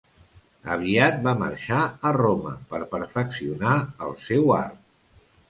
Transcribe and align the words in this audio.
Aviat 0.75 1.19
va 1.27 1.33
marxar 1.41 1.81
a 2.07 2.13
Roma 2.17 2.55
per 2.73 2.81
perfeccionar 2.95 3.77
el 4.09 4.19
seu 4.25 4.57
art. 4.65 4.83